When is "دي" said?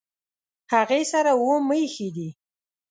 2.15-2.29